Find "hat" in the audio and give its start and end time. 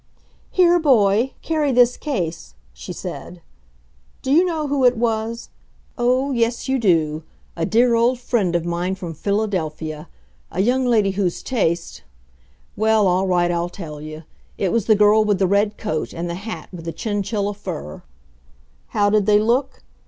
16.33-16.69